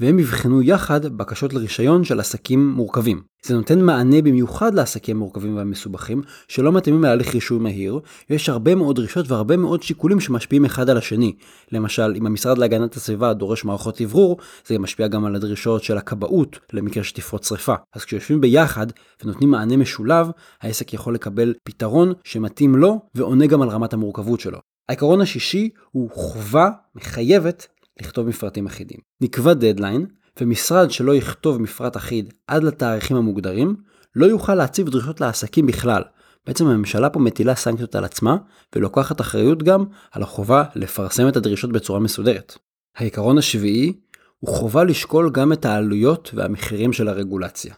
והם 0.00 0.18
יבחנו 0.18 0.62
יחד 0.62 1.06
בקשות 1.06 1.52
לרישיון 1.52 2.04
של 2.04 2.20
עסקים 2.20 2.68
מורכבים. 2.68 3.22
זה 3.46 3.54
נותן 3.54 3.80
מענה 3.80 4.22
במיוחד 4.22 4.74
לעסקים 4.74 5.16
מורכבים 5.16 5.56
והמסובכים, 5.56 6.22
שלא 6.48 6.72
מתאימים 6.72 7.02
להליך 7.02 7.34
רישוי 7.34 7.58
מהיר, 7.58 8.00
ויש 8.30 8.48
הרבה 8.48 8.74
מאוד 8.74 8.96
דרישות 8.96 9.30
והרבה 9.30 9.56
מאוד 9.56 9.82
שיקולים 9.82 10.20
שמשפיעים 10.20 10.64
אחד 10.64 10.90
על 10.90 10.96
השני. 10.96 11.36
למשל, 11.72 12.12
אם 12.16 12.26
המשרד 12.26 12.58
להגנת 12.58 12.96
הסביבה 12.96 13.34
דורש 13.34 13.64
מערכות 13.64 14.00
אוורור, 14.00 14.38
זה 14.66 14.78
משפיע 14.78 15.08
גם 15.08 15.24
על 15.24 15.36
הדרישות 15.36 15.82
של 15.82 15.98
הכבאות 15.98 16.58
למקרה 16.72 17.04
שתפרוץ 17.04 17.48
שרפה. 17.48 17.74
אז 17.94 18.04
כשיושבים 18.04 18.40
ביחד 18.40 18.86
ונותנים 19.24 19.50
מענה 19.50 19.76
משולב, 19.76 20.30
העסק 20.60 20.94
יכול 20.94 21.14
לקבל 21.14 21.54
פתרון 21.64 22.12
שמתאים 22.24 22.76
לו 22.76 23.00
ועונה 23.14 23.46
גם 23.46 23.62
על 23.62 23.68
רמת 23.68 23.92
המורכבות 23.92 24.40
שלו. 24.40 24.58
העיקרון 24.88 25.20
השישי 25.20 25.70
הוא 25.92 26.10
חובה 26.10 26.70
מחייבת 26.94 27.66
לכתוב 28.00 28.26
מפרטים 28.26 28.66
אחידים. 28.66 28.98
נקבע 29.20 29.54
דדליין, 29.54 30.06
ומשרד 30.40 30.90
שלא 30.90 31.14
יכתוב 31.14 31.62
מפרט 31.62 31.96
אחיד 31.96 32.34
עד 32.46 32.64
לתאריכים 32.64 33.16
המוגדרים, 33.16 33.76
לא 34.16 34.26
יוכל 34.26 34.54
להציב 34.54 34.88
דרישות 34.88 35.20
לעסקים 35.20 35.66
בכלל. 35.66 36.02
בעצם 36.46 36.66
הממשלה 36.66 37.10
פה 37.10 37.20
מטילה 37.20 37.54
סנקציות 37.54 37.94
על 37.94 38.04
עצמה, 38.04 38.36
ולוקחת 38.76 39.20
אחריות 39.20 39.62
גם 39.62 39.84
על 40.10 40.22
החובה 40.22 40.64
לפרסם 40.74 41.28
את 41.28 41.36
הדרישות 41.36 41.72
בצורה 41.72 42.00
מסודרת. 42.00 42.58
העיקרון 42.96 43.38
השביעי 43.38 43.92
הוא 44.38 44.54
חובה 44.54 44.84
לשקול 44.84 45.30
גם 45.30 45.52
את 45.52 45.64
העלויות 45.64 46.30
והמחירים 46.34 46.92
של 46.92 47.08
הרגולציה. 47.08 47.74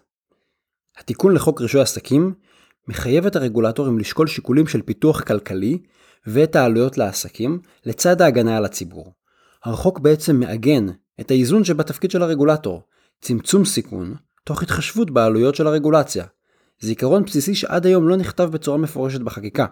התיקון 0.99 1.35
לחוק 1.35 1.61
רישוי 1.61 1.81
עסקים 1.81 2.35
מחייב 2.89 3.27
את 3.27 3.37
הרגולטורים 3.37 3.99
לשקול 3.99 4.27
שיקולים 4.27 4.67
של 4.67 4.83
פיתוח 4.83 5.21
כלכלי 5.21 5.79
ואת 6.27 6.57
העלויות 6.57 6.99
לעסקים 6.99 7.59
לצד 7.87 8.23
ההגנה 8.23 8.57
על 8.57 8.65
הציבור. 8.65 9.13
החוק 9.65 9.99
בעצם 9.99 10.41
מעגן 10.41 10.87
את 11.21 11.31
האיזון 11.31 11.65
שבתפקיד 11.65 12.11
של 12.11 12.23
הרגולטור, 12.23 12.83
צמצום 13.21 13.65
סיכון, 13.65 14.15
תוך 14.45 14.63
התחשבות 14.63 15.11
בעלויות 15.11 15.55
של 15.55 15.67
הרגולציה. 15.67 16.25
זה 16.81 16.89
עיקרון 16.89 17.25
בסיסי 17.25 17.55
שעד 17.55 17.87
היום 17.87 18.09
לא 18.09 18.17
נכתב 18.17 18.49
בצורה 18.53 18.79
מפורשת 18.79 19.21
בחקיקה. 19.21 19.67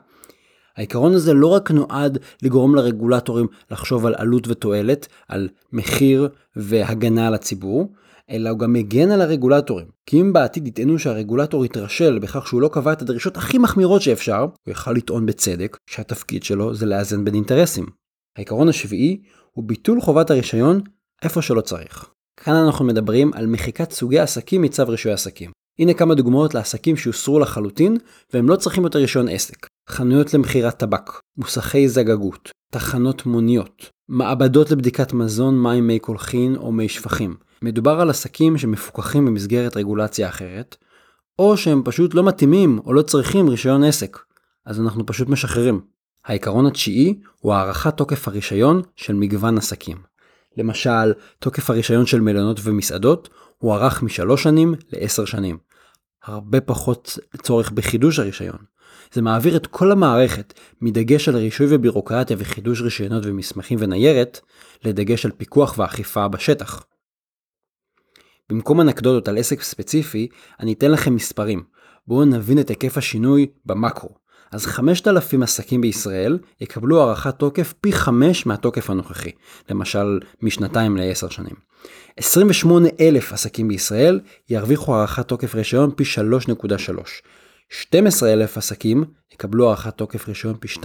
העיקרון 0.76 1.14
הזה 1.14 1.34
לא 1.34 1.46
רק 1.46 1.70
נועד 1.70 2.18
לגרום 2.42 2.74
לרגולטורים 2.74 3.46
לחשוב 3.70 4.06
על 4.06 4.14
עלות 4.18 4.48
ותועלת, 4.48 5.06
על 5.28 5.48
מחיר 5.72 6.28
והגנה 6.56 7.26
על 7.26 7.34
הציבור, 7.34 7.92
אלא 8.30 8.50
הוא 8.50 8.58
גם 8.58 8.72
מגן 8.72 9.10
על 9.10 9.20
הרגולטורים. 9.20 9.86
כי 10.06 10.20
אם 10.20 10.32
בעתיד 10.32 10.66
יטענו 10.66 10.98
שהרגולטור 10.98 11.64
יתרשל 11.64 12.18
בכך 12.18 12.46
שהוא 12.46 12.60
לא 12.60 12.70
קבע 12.72 12.92
את 12.92 13.02
הדרישות 13.02 13.36
הכי 13.36 13.58
מחמירות 13.58 14.02
שאפשר, 14.02 14.40
הוא 14.40 14.50
יוכל 14.66 14.92
לטעון 14.92 15.26
בצדק 15.26 15.76
שהתפקיד 15.90 16.42
שלו 16.42 16.74
זה 16.74 16.86
לאזן 16.86 17.24
בין 17.24 17.34
אינטרסים. 17.34 17.86
העיקרון 18.36 18.68
השביעי 18.68 19.22
הוא 19.52 19.64
ביטול 19.64 20.00
חובת 20.00 20.30
הרישיון 20.30 20.80
איפה 21.22 21.42
שלא 21.42 21.60
צריך. 21.60 22.10
כאן 22.36 22.54
אנחנו 22.54 22.84
מדברים 22.84 23.32
על 23.34 23.46
מחיקת 23.46 23.92
סוגי 23.92 24.18
עסקים 24.18 24.62
מצו 24.62 24.88
רישוי 24.88 25.12
עסקים. 25.12 25.50
הנה 25.78 25.94
כמה 25.94 26.14
דוגמאות 26.14 26.54
לעסקים 26.54 26.96
שהוסרו 26.96 27.38
לחלוטין 27.38 27.96
והם 28.32 28.48
לא 28.48 28.56
צריכים 28.56 28.84
יותר 28.84 28.98
רישיון 28.98 29.28
עסק. 29.28 29.66
חנויות 29.90 30.34
למכירת 30.34 30.78
טבק, 30.78 31.20
מוסכי 31.36 31.88
זגגות, 31.88 32.50
תחנות 32.72 33.26
מוניות, 33.26 33.90
מעבדות 34.08 34.70
לבדיקת 34.70 35.12
מזון, 35.12 35.62
מים, 35.62 35.86
מי 35.86 35.98
קולחין 35.98 36.56
או 36.56 36.72
מי 36.72 36.88
שפכים. 36.88 37.36
מדובר 37.62 38.00
על 38.00 38.10
עסקים 38.10 38.58
שמפוקחים 38.58 39.26
במסגרת 39.26 39.76
רגולציה 39.76 40.28
אחרת, 40.28 40.76
או 41.38 41.56
שהם 41.56 41.82
פשוט 41.84 42.14
לא 42.14 42.24
מתאימים 42.24 42.80
או 42.84 42.92
לא 42.92 43.02
צריכים 43.02 43.48
רישיון 43.48 43.84
עסק, 43.84 44.18
אז 44.66 44.80
אנחנו 44.80 45.06
פשוט 45.06 45.28
משחררים. 45.28 45.80
העיקרון 46.24 46.66
התשיעי 46.66 47.18
הוא 47.40 47.54
הארכת 47.54 47.96
תוקף 47.96 48.28
הרישיון 48.28 48.82
של 48.96 49.14
מגוון 49.14 49.58
עסקים. 49.58 49.96
למשל, 50.56 51.12
תוקף 51.38 51.70
הרישיון 51.70 52.06
של 52.06 52.20
מלונות 52.20 52.60
ומסעדות 52.62 53.28
הוארך 53.58 54.02
משלוש 54.02 54.42
שנים 54.42 54.74
לעשר 54.92 55.24
שנים. 55.24 55.58
הרבה 56.24 56.60
פחות 56.60 57.18
צורך 57.42 57.70
בחידוש 57.70 58.18
הרישיון. 58.18 58.58
זה 59.12 59.22
מעביר 59.22 59.56
את 59.56 59.66
כל 59.66 59.92
המערכת 59.92 60.54
מדגש 60.80 61.28
על 61.28 61.36
רישוי 61.36 61.66
ובירוקרטיה 61.70 62.36
וחידוש 62.40 62.80
רישיונות 62.80 63.22
ומסמכים 63.26 63.78
וניירת, 63.80 64.40
לדגש 64.84 65.24
על 65.24 65.32
פיקוח 65.36 65.78
ואכיפה 65.78 66.28
בשטח. 66.28 66.84
במקום 68.50 68.80
אנקדוטות 68.80 69.28
על 69.28 69.38
עסק 69.38 69.62
ספציפי, 69.62 70.28
אני 70.60 70.72
אתן 70.72 70.90
לכם 70.90 71.14
מספרים. 71.14 71.62
בואו 72.06 72.24
נבין 72.24 72.58
את 72.58 72.68
היקף 72.68 72.98
השינוי 72.98 73.46
במקרו. 73.66 74.10
אז 74.52 74.66
5,000 74.66 75.42
עסקים 75.42 75.80
בישראל 75.80 76.38
יקבלו 76.60 77.02
הארכת 77.02 77.38
תוקף 77.38 77.74
פי 77.80 77.92
5 77.92 78.46
מהתוקף 78.46 78.90
הנוכחי, 78.90 79.30
למשל 79.70 80.20
משנתיים 80.42 80.96
ל-10 80.96 81.30
שנים. 81.30 81.54
28,000 82.16 83.32
עסקים 83.32 83.68
בישראל 83.68 84.20
ירוויחו 84.50 84.96
הארכת 84.96 85.28
תוקף 85.28 85.54
רישיון 85.54 85.90
פי 85.96 86.04
3.3. 86.04 87.02
12,000 87.70 88.56
עסקים 88.56 89.04
יקבלו 89.32 89.68
הארכת 89.68 89.96
תוקף 89.96 90.28
רישיון 90.28 90.56
פי 90.60 90.68
2.5 90.68 90.80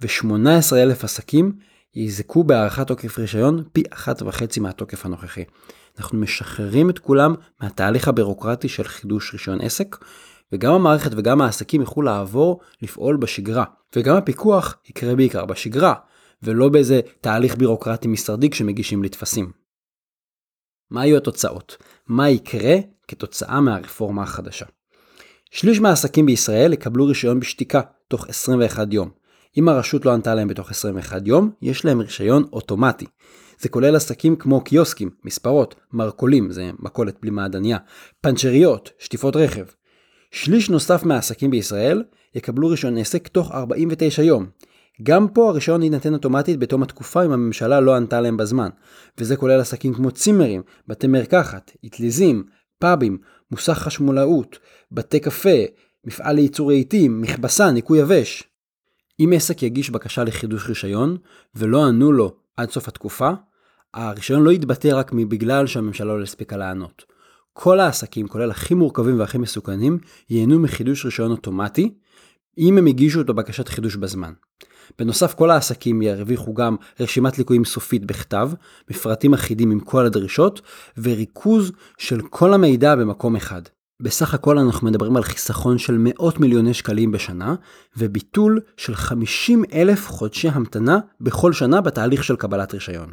ו-18,000 0.00 1.04
עסקים 1.04 1.52
יזכו 1.94 2.44
בהארכת 2.44 2.86
תוקף 2.86 3.18
רישיון 3.18 3.62
פי 3.72 3.82
1.5 3.92 4.60
מהתוקף 4.60 5.06
הנוכחי. 5.06 5.44
אנחנו 5.98 6.18
משחררים 6.18 6.90
את 6.90 6.98
כולם 6.98 7.34
מהתהליך 7.60 8.08
הבירוקרטי 8.08 8.68
של 8.68 8.84
חידוש 8.84 9.32
רישיון 9.32 9.60
עסק, 9.60 9.96
וגם 10.52 10.72
המערכת 10.72 11.10
וגם 11.16 11.40
העסקים 11.40 11.80
יוכלו 11.80 12.02
לעבור 12.02 12.60
לפעול 12.82 13.16
בשגרה. 13.16 13.64
וגם 13.96 14.16
הפיקוח 14.16 14.76
יקרה 14.88 15.14
בעיקר 15.14 15.44
בשגרה, 15.44 15.94
ולא 16.42 16.68
באיזה 16.68 17.00
תהליך 17.20 17.56
בירוקרטי 17.56 18.08
משרדי 18.08 18.50
כשמגישים 18.50 19.02
לי 19.02 19.08
טפסים. 19.08 19.52
מה 20.90 21.06
יהיו 21.06 21.16
התוצאות? 21.16 21.76
מה 22.06 22.30
יקרה 22.30 22.76
כתוצאה 23.08 23.60
מהרפורמה 23.60 24.22
החדשה? 24.22 24.66
שליש 25.50 25.80
מהעסקים 25.80 26.26
בישראל 26.26 26.72
יקבלו 26.72 27.06
רישיון 27.06 27.40
בשתיקה 27.40 27.80
תוך 28.08 28.28
21 28.28 28.92
יום. 28.92 29.10
אם 29.56 29.68
הרשות 29.68 30.06
לא 30.06 30.12
ענתה 30.12 30.34
להם 30.34 30.48
בתוך 30.48 30.70
21 30.70 31.22
יום, 31.26 31.50
יש 31.62 31.84
להם 31.84 32.00
רישיון 32.00 32.44
אוטומטי. 32.52 33.06
זה 33.60 33.68
כולל 33.68 33.96
עסקים 33.96 34.36
כמו 34.36 34.60
קיוסקים, 34.60 35.10
מספרות, 35.24 35.74
מרכולים, 35.92 36.50
זה 36.50 36.70
מכולת 36.78 37.16
בלי 37.20 37.30
מעדניה, 37.30 37.78
פנצ'ריות, 38.20 38.90
שטיפות 38.98 39.36
רכב. 39.36 39.64
שליש 40.30 40.70
נוסף 40.70 41.04
מהעסקים 41.04 41.50
בישראל 41.50 42.04
יקבלו 42.34 42.68
רישיון 42.68 42.98
עסק 42.98 43.28
תוך 43.28 43.52
49 43.52 44.22
יום. 44.22 44.46
גם 45.02 45.28
פה 45.28 45.48
הרישיון 45.48 45.82
יינתן 45.82 46.14
אוטומטית 46.14 46.58
בתום 46.58 46.82
התקופה 46.82 47.24
אם 47.24 47.32
הממשלה 47.32 47.80
לא 47.80 47.96
ענתה 47.96 48.20
להם 48.20 48.36
בזמן, 48.36 48.68
וזה 49.18 49.36
כולל 49.36 49.60
עסקים 49.60 49.94
כמו 49.94 50.10
צימרים, 50.10 50.62
בתי 50.88 51.06
מרקחת, 51.06 51.72
אטליזים, 51.86 52.44
פאבים, 52.78 53.18
מוסך 53.50 53.72
חשמולאות, 53.72 54.58
בתי 54.92 55.20
קפה, 55.20 55.58
מפעל 56.04 56.36
לייצור 56.36 56.70
רהיטים, 56.70 57.20
מכבסה, 57.20 57.70
ניקוי 57.70 57.98
יבש. 57.98 58.44
אם 59.20 59.32
עסק 59.36 59.62
יגיש 59.62 59.90
בקשה 59.90 60.24
לחידוש 60.24 60.68
רישיון 60.68 61.16
ולא 61.54 61.86
ענו 61.86 62.12
לו 62.12 62.36
עד 62.56 62.70
סוף 62.70 62.88
התקופה, 62.88 63.30
הרישיון 63.94 64.42
לא 64.42 64.50
יתבטא 64.50 64.88
רק 64.88 65.10
מבגלל 65.12 65.66
שהממשלה 65.66 66.14
לא 66.14 66.22
הספיקה 66.22 66.56
לענות. 66.56 67.04
כל 67.52 67.80
העסקים, 67.80 68.28
כולל 68.28 68.50
הכי 68.50 68.74
מורכבים 68.74 69.20
והכי 69.20 69.38
מסוכנים, 69.38 69.98
ייהנו 70.30 70.58
מחידוש 70.58 71.04
רישיון 71.04 71.30
אוטומטי, 71.30 71.94
אם 72.58 72.78
הם 72.78 72.86
הגישו 72.86 73.18
אותו 73.18 73.34
בקשת 73.34 73.68
חידוש 73.68 73.96
בזמן. 73.96 74.32
בנוסף, 74.98 75.34
כל 75.34 75.50
העסקים 75.50 76.02
ירוויחו 76.02 76.54
גם 76.54 76.76
רשימת 77.00 77.38
ליקויים 77.38 77.64
סופית 77.64 78.04
בכתב, 78.04 78.50
מפרטים 78.90 79.34
אחידים 79.34 79.70
עם 79.70 79.80
כל 79.80 80.06
הדרישות, 80.06 80.60
וריכוז 80.98 81.72
של 81.98 82.20
כל 82.20 82.54
המידע 82.54 82.96
במקום 82.96 83.36
אחד. 83.36 83.62
בסך 84.02 84.34
הכל 84.34 84.58
אנחנו 84.58 84.86
מדברים 84.86 85.16
על 85.16 85.22
חיסכון 85.22 85.78
של 85.78 85.96
מאות 85.98 86.40
מיליוני 86.40 86.74
שקלים 86.74 87.12
בשנה, 87.12 87.54
וביטול 87.96 88.60
של 88.76 88.94
50 88.94 89.64
אלף 89.72 90.08
חודשי 90.08 90.48
המתנה 90.48 90.98
בכל 91.20 91.52
שנה 91.52 91.80
בתהליך 91.80 92.24
של 92.24 92.36
קבלת 92.36 92.74
רישיון. 92.74 93.12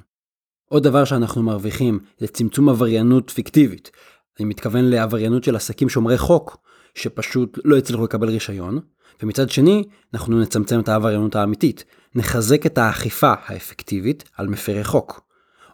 עוד 0.69 0.83
דבר 0.83 1.05
שאנחנו 1.05 1.43
מרוויחים 1.43 1.99
זה 2.17 2.27
צמצום 2.27 2.69
עבריינות 2.69 3.29
פיקטיבית. 3.29 3.91
אני 4.39 4.45
מתכוון 4.45 4.85
לעבריינות 4.85 5.43
של 5.43 5.55
עסקים 5.55 5.89
שומרי 5.89 6.17
חוק, 6.17 6.57
שפשוט 6.95 7.59
לא 7.65 7.77
הצליחו 7.77 8.03
לקבל 8.03 8.29
רישיון, 8.29 8.79
ומצד 9.21 9.49
שני, 9.49 9.83
אנחנו 10.13 10.41
נצמצם 10.41 10.79
את 10.79 10.89
העבריינות 10.89 11.35
האמיתית, 11.35 11.83
נחזק 12.15 12.65
את 12.65 12.77
האכיפה 12.77 13.33
האפקטיבית 13.45 14.29
על 14.37 14.47
מפרי 14.47 14.83
חוק. 14.83 15.21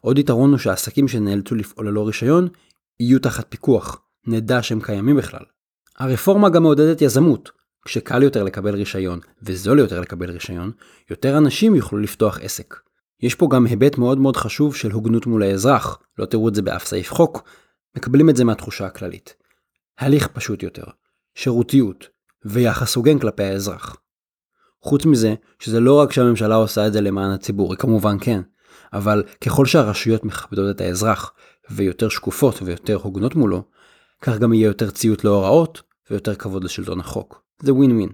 עוד 0.01 0.19
יתרון 0.19 0.49
הוא 0.49 0.59
שהעסקים 0.59 1.07
שנאלצו 1.07 1.55
לפעול 1.55 1.87
ללא 1.87 2.07
רישיון, 2.07 2.47
יהיו 2.99 3.19
תחת 3.19 3.45
פיקוח, 3.49 4.01
נדע 4.27 4.63
שהם 4.63 4.81
קיימים 4.81 5.17
בכלל. 5.17 5.43
הרפורמה 5.99 6.49
גם 6.49 6.63
מעודדת 6.63 7.01
יזמות. 7.01 7.51
כשקל 7.85 8.23
יותר 8.23 8.43
לקבל 8.43 8.75
רישיון 8.75 9.19
וזול 9.43 9.79
יותר 9.79 9.99
לקבל 9.99 10.31
רישיון, 10.31 10.71
יותר 11.09 11.37
אנשים 11.37 11.75
יוכלו 11.75 11.99
לפתוח 11.99 12.39
עסק. 12.41 12.75
יש 13.23 13.35
פה 13.35 13.47
גם 13.51 13.65
היבט 13.65 13.97
מאוד 13.97 14.17
מאוד 14.17 14.37
חשוב 14.37 14.75
של 14.75 14.91
הוגנות 14.91 15.25
מול 15.25 15.43
האזרח, 15.43 15.99
לא 16.17 16.25
תראו 16.25 16.49
את 16.49 16.55
זה 16.55 16.61
באף 16.61 16.85
סעיף 16.85 17.13
חוק, 17.13 17.43
מקבלים 17.97 18.29
את 18.29 18.35
זה 18.35 18.43
מהתחושה 18.43 18.85
הכללית. 18.85 19.35
הליך 19.99 20.27
פשוט 20.27 20.63
יותר, 20.63 20.83
שירותיות 21.35 22.07
ויחס 22.45 22.95
הוגן 22.95 23.19
כלפי 23.19 23.43
האזרח. 23.43 23.97
חוץ 24.81 25.05
מזה, 25.05 25.35
שזה 25.59 25.79
לא 25.79 25.99
רק 25.99 26.11
שהממשלה 26.11 26.55
עושה 26.55 26.87
את 26.87 26.93
זה 26.93 27.01
למען 27.01 27.31
הציבור, 27.31 27.71
היא 27.73 27.79
כמובן 27.79 28.17
כן, 28.21 28.41
אבל 28.93 29.23
ככל 29.41 29.65
שהרשויות 29.65 30.25
מכבדות 30.25 30.75
את 30.75 30.81
האזרח 30.81 31.33
ויותר 31.69 32.09
שקופות 32.09 32.61
ויותר 32.61 32.95
הוגנות 32.95 33.35
מולו, 33.35 33.63
כך 34.21 34.37
גם 34.37 34.53
יהיה 34.53 34.67
יותר 34.67 34.91
ציות 34.91 35.23
להוראות 35.23 35.81
ויותר 36.09 36.35
כבוד 36.35 36.63
לשלטון 36.63 36.99
החוק. 36.99 37.43
זה 37.61 37.73
ווין 37.73 37.91
ווין. 37.91 38.09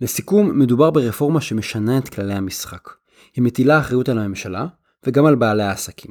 לסיכום, 0.00 0.58
מדובר 0.58 0.90
ברפורמה 0.90 1.40
שמשנה 1.40 1.98
את 1.98 2.08
כללי 2.08 2.34
המשחק. 2.34 2.97
היא 3.34 3.44
מטילה 3.44 3.78
אחריות 3.78 4.08
על 4.08 4.18
הממשלה 4.18 4.66
וגם 5.06 5.26
על 5.26 5.34
בעלי 5.34 5.62
העסקים. 5.62 6.10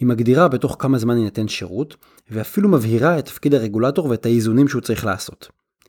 היא 0.00 0.08
מגדירה 0.08 0.48
בתוך 0.48 0.76
כמה 0.78 0.98
זמן 0.98 1.16
יינתן 1.16 1.48
שירות, 1.48 1.96
ואפילו 2.30 2.68
מבהירה 2.68 3.18
את 3.18 3.24
תפקיד 3.24 3.54
הרגולטור 3.54 4.06
ואת 4.06 4.26
האיזונים 4.26 4.68
שהוא 4.68 4.82
צריך 4.82 5.04
לעשות. 5.04 5.48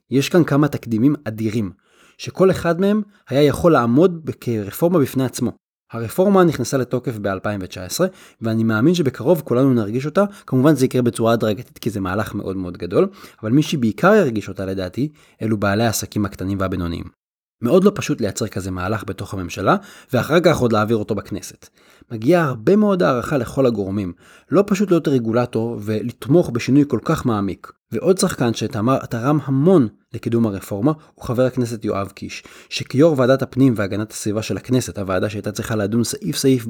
יש 0.10 0.30
כאן 0.30 0.44
כמה 0.44 0.68
תקדימים 0.68 1.16
אדירים, 1.24 1.72
שכל 2.18 2.52
אחד 2.52 2.82
מהם 2.82 3.02
היה 3.30 3.44
יכול 3.44 3.72
לעמוד 3.72 4.30
כרפורמה 4.42 5.00
בפני 5.00 5.24
עצמו. 5.24 5.52
הרפורמה 5.92 6.44
נכנסה 6.44 6.78
לתוקף 6.78 7.18
ב-2019, 7.18 8.00
ואני 8.42 8.64
מאמין 8.64 8.94
שבקרוב 8.94 9.42
כולנו 9.46 9.74
נרגיש 9.74 10.06
אותה, 10.06 10.24
כמובן 10.48 10.76
זה 10.76 10.86
יקרה 10.86 11.02
בצורה 11.02 11.34
הדרגתית 11.34 11.78
כי 11.78 11.90
זה 11.90 12.00
מהלך 12.00 12.36
מאוד 12.36 12.58
מאוד 12.58 12.78
גדול, 12.78 13.08
אבל 13.44 13.52
מי 13.52 13.64
שבעיקר 13.64 14.14
ירגיש 14.14 14.50
אותה 14.50 14.66
לדעתי, 14.66 15.12
אלו 15.42 15.58
בעלי 15.58 15.84
העסקים 15.84 16.26
הקטנים 16.26 16.60
והבינוניים. 16.60 17.21
מאוד 17.62 17.84
לא 17.84 17.92
פשוט 17.96 18.22
לייצר 18.22 18.48
כזה 18.48 18.72
מהלך 18.72 19.04
בתוך 19.08 19.34
הממשלה, 19.34 19.76
ואחר 20.14 20.40
כך 20.40 20.58
עוד 20.58 20.74
להעביר 20.74 20.98
אותו 20.98 21.16
בכנסת. 21.16 21.70
מגיעה 22.12 22.44
הרבה 22.44 22.76
מאוד 22.76 23.04
הערכה 23.04 23.38
לכל 23.38 23.66
הגורמים. 23.66 24.14
לא 24.52 24.64
פשוט 24.68 24.92
להיות 24.92 25.08
רגולטור 25.08 25.80
ולתמוך 25.82 26.50
בשינוי 26.50 26.84
כל 26.88 27.00
כך 27.04 27.26
מעמיק. 27.26 27.72
ועוד 27.92 28.18
שחקן 28.18 28.54
שתרם 28.54 29.40
המון 29.44 29.88
לקידום 30.14 30.48
הרפורמה 30.48 30.92
הוא 31.16 31.26
חבר 31.26 31.46
הכנסת 31.46 31.86
יואב 31.86 32.08
קיש, 32.08 32.44
שכיו"ר 32.70 33.16
ועדת 33.18 33.42
הפנים 33.42 33.74
והגנת 33.78 34.12
הסביבה 34.12 34.42
של 34.42 34.58
הכנסת, 34.58 34.98
הוועדה 34.98 35.30
שהייתה 35.30 35.52
צריכה 35.52 35.76
לדון 35.76 36.04
סעיף 36.04 36.38
סעיף 36.38 36.66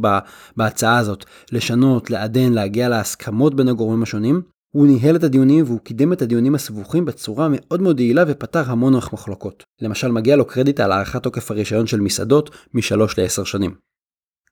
בהצעה 0.57 0.97
הזאת, 0.97 1.25
לשנות, 1.51 2.09
לעדן, 2.09 2.53
להגיע 2.53 2.89
להסכמות 2.89 3.55
בין 3.55 3.67
הגורמים 3.67 4.03
השונים, 4.03 4.41
הוא 4.71 4.87
ניהל 4.87 5.15
את 5.15 5.23
הדיונים 5.23 5.65
והוא 5.65 5.79
קידם 5.79 6.13
את 6.13 6.21
הדיונים 6.21 6.55
הסבוכים 6.55 7.05
בצורה 7.05 7.47
מאוד 7.51 7.81
מאוד 7.81 7.99
יעילה 7.99 8.23
ופתר 8.27 8.71
המון 8.71 8.93
מחלוקות. 8.95 9.63
למשל 9.81 10.11
מגיע 10.11 10.35
לו 10.35 10.45
קרדיט 10.45 10.79
על 10.79 10.91
הארכת 10.91 11.23
תוקף 11.23 11.51
הרישיון 11.51 11.87
של 11.87 11.99
מסעדות 11.99 12.49
משלוש 12.73 13.19
לעשר 13.19 13.43
שנים. 13.43 13.75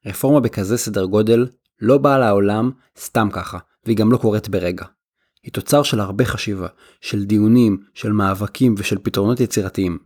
רפורמה 0.05 0.39
בכזה 0.39 0.77
סדר 0.77 1.05
גודל 1.05 1.47
לא 1.81 1.97
באה 1.97 2.19
לעולם 2.19 2.71
סתם 2.99 3.29
ככה, 3.31 3.57
והיא 3.85 3.97
גם 3.97 4.11
לא 4.11 4.17
קורית 4.17 4.49
ברגע. 4.49 4.85
היא 5.43 5.53
תוצר 5.53 5.83
של 5.83 5.99
הרבה 5.99 6.25
חשיבה, 6.25 6.67
של 7.01 7.25
דיונים, 7.25 7.77
של 7.93 8.11
מאבקים 8.11 8.75
ושל 8.77 8.97
פתרונות 9.03 9.39
יצירתיים. 9.39 9.97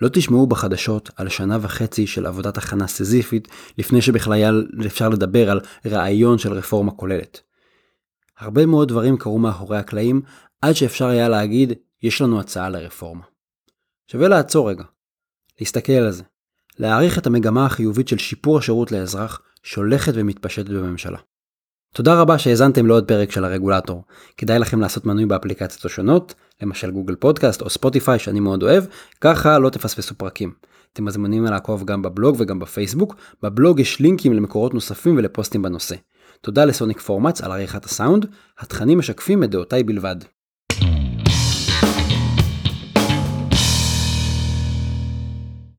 לא 0.00 0.08
תשמעו 0.12 0.46
בחדשות 0.46 1.10
על 1.16 1.28
שנה 1.28 1.58
וחצי 1.60 2.06
של 2.06 2.26
עבודת 2.26 2.58
הכנה 2.58 2.86
סזיפית 2.86 3.48
לפני 3.78 4.02
שבכלל 4.02 4.66
אפשר 4.86 5.08
לדבר 5.08 5.50
על 5.50 5.60
רעיון 5.86 6.38
של 6.38 6.52
רפורמה 6.52 6.92
כוללת. 6.92 7.51
הרבה 8.42 8.66
מאוד 8.66 8.88
דברים 8.88 9.16
קרו 9.16 9.38
מאחורי 9.38 9.78
הקלעים, 9.78 10.22
עד 10.60 10.72
שאפשר 10.72 11.06
היה 11.06 11.28
להגיד, 11.28 11.72
יש 12.02 12.20
לנו 12.20 12.40
הצעה 12.40 12.68
לרפורמה. 12.68 13.22
שווה 14.10 14.28
לעצור 14.28 14.70
רגע, 14.70 14.84
להסתכל 15.60 15.92
על 15.92 16.10
זה, 16.10 16.22
להעריך 16.78 17.18
את 17.18 17.26
המגמה 17.26 17.66
החיובית 17.66 18.08
של 18.08 18.18
שיפור 18.18 18.58
השירות 18.58 18.92
לאזרח 18.92 19.40
שהולכת 19.62 20.12
ומתפשטת 20.14 20.68
בממשלה. 20.68 21.18
תודה 21.94 22.20
רבה 22.20 22.38
שהאזנתם 22.38 22.86
לעוד 22.86 23.08
פרק 23.08 23.30
של 23.30 23.44
הרגולטור. 23.44 24.04
כדאי 24.36 24.58
לכם 24.58 24.80
לעשות 24.80 25.06
מנוי 25.06 25.26
באפליקציות 25.26 25.84
השונות, 25.84 26.34
למשל 26.62 26.90
גוגל 26.90 27.14
פודקאסט 27.14 27.62
או 27.62 27.70
ספוטיפיי 27.70 28.18
שאני 28.18 28.40
מאוד 28.40 28.62
אוהב, 28.62 28.84
ככה 29.20 29.58
לא 29.58 29.70
תפספסו 29.70 30.14
פרקים. 30.14 30.52
אתם 30.92 31.04
מזמינים 31.04 31.44
לעקוב 31.44 31.84
גם 31.84 32.02
בבלוג 32.02 32.36
וגם 32.38 32.58
בפייסבוק, 32.58 33.14
בבלוג 33.42 33.80
יש 33.80 34.00
לינקים 34.00 34.32
למקורות 34.32 34.74
נוספים 34.74 35.16
ולפוסטים 35.16 35.62
בנושא. 35.62 35.96
תודה 36.44 36.64
לסוניק 36.64 37.00
פורמאץ 37.00 37.40
על 37.40 37.52
עריכת 37.52 37.84
הסאונד, 37.84 38.26
התכנים 38.58 38.98
משקפים 38.98 39.44
את 39.44 39.50
דעותיי 39.50 39.82
בלבד. 39.82 40.16